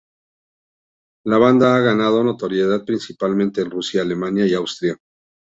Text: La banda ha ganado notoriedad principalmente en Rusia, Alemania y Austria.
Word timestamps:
La 1.27 1.37
banda 1.37 1.75
ha 1.75 1.79
ganado 1.79 2.23
notoriedad 2.23 2.83
principalmente 2.85 3.61
en 3.61 3.69
Rusia, 3.69 4.01
Alemania 4.01 4.47
y 4.47 4.55
Austria. 4.55 4.97